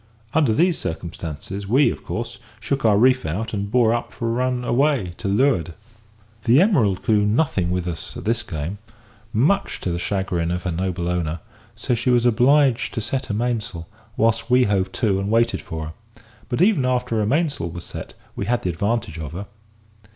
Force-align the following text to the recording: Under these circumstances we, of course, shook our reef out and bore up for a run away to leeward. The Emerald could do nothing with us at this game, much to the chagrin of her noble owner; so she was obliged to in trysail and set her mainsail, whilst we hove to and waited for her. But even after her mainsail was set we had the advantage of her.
Under 0.33 0.51
these 0.51 0.79
circumstances 0.79 1.67
we, 1.67 1.91
of 1.91 2.03
course, 2.03 2.39
shook 2.59 2.83
our 2.83 2.97
reef 2.97 3.23
out 3.23 3.53
and 3.53 3.69
bore 3.69 3.93
up 3.93 4.11
for 4.11 4.27
a 4.27 4.31
run 4.31 4.65
away 4.65 5.13
to 5.19 5.27
leeward. 5.27 5.75
The 6.45 6.59
Emerald 6.59 7.03
could 7.03 7.11
do 7.17 7.23
nothing 7.27 7.69
with 7.69 7.87
us 7.87 8.17
at 8.17 8.25
this 8.25 8.41
game, 8.41 8.79
much 9.31 9.79
to 9.81 9.91
the 9.91 9.99
chagrin 9.99 10.49
of 10.49 10.63
her 10.63 10.71
noble 10.71 11.07
owner; 11.07 11.39
so 11.75 11.93
she 11.93 12.09
was 12.09 12.25
obliged 12.25 12.95
to 12.95 12.99
in 12.99 13.03
trysail 13.03 13.03
and 13.03 13.03
set 13.21 13.25
her 13.27 13.33
mainsail, 13.35 13.87
whilst 14.17 14.49
we 14.49 14.63
hove 14.63 14.91
to 14.93 15.19
and 15.19 15.29
waited 15.29 15.61
for 15.61 15.85
her. 15.85 15.93
But 16.49 16.63
even 16.63 16.83
after 16.83 17.17
her 17.19 17.25
mainsail 17.27 17.69
was 17.69 17.83
set 17.83 18.15
we 18.35 18.47
had 18.47 18.63
the 18.63 18.71
advantage 18.71 19.19
of 19.19 19.33
her. 19.33 19.45